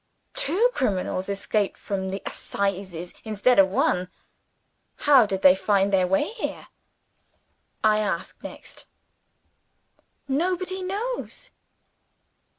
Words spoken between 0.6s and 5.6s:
criminals escaped from the Assizes, instead of one! "How did they